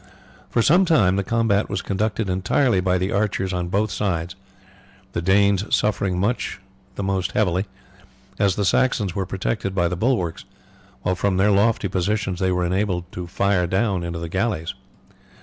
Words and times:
For 0.49 0.63
some 0.63 0.83
time 0.83 1.15
the 1.15 1.23
combat 1.23 1.69
was 1.69 1.83
conducted 1.83 2.27
entirely 2.27 2.79
by 2.79 2.97
the 2.97 3.11
archers 3.11 3.53
on 3.53 3.67
both 3.67 3.91
sides, 3.91 4.35
the 5.13 5.21
Danes 5.21 5.63
suffering 5.75 6.17
much 6.19 6.59
the 6.95 7.03
most 7.03 7.33
heavily, 7.33 7.67
as 8.39 8.55
the 8.55 8.65
Saxons 8.65 9.13
were 9.13 9.27
protected 9.27 9.75
by 9.75 9.87
the 9.87 9.95
bulwarks, 9.95 10.43
while 11.03 11.13
from 11.13 11.37
their 11.37 11.51
lofty 11.51 11.87
positions 11.87 12.39
they 12.39 12.51
were 12.51 12.65
enabled 12.65 13.11
to 13.11 13.27
fire 13.27 13.67
down 13.67 14.01
into 14.03 14.17
the 14.17 14.27
galleys. 14.27 14.73